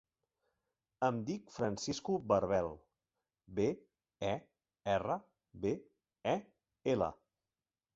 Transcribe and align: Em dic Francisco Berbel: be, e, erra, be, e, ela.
Em 1.07 1.19
dic 1.27 1.53
Francisco 1.57 2.15
Berbel: 2.33 2.71
be, 3.61 3.69
e, 4.33 4.35
erra, 4.99 5.23
be, 5.65 5.79
e, 6.37 6.39
ela. 6.99 7.17